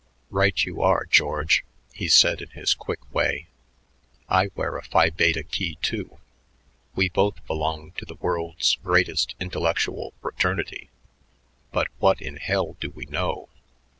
"Right 0.31 0.63
you 0.65 0.81
are, 0.81 1.05
George," 1.05 1.63
he 1.93 2.07
said 2.07 2.41
in 2.41 2.49
his 2.49 2.73
quick 2.73 3.13
way. 3.13 3.45
"I 4.27 4.49
wear 4.55 4.75
a 4.77 4.81
Phi 4.81 5.11
Bete 5.11 5.47
key, 5.51 5.77
too. 5.83 6.17
We 6.95 7.07
both 7.07 7.45
belong 7.45 7.91
to 7.97 8.05
the 8.05 8.15
world's 8.15 8.79
greatest 8.83 9.35
intellectual 9.39 10.13
fraternity, 10.19 10.89
but 11.71 11.87
what 11.99 12.19
in 12.19 12.37
hell 12.37 12.77
do 12.79 12.89
we 12.89 13.05
know? 13.05 13.49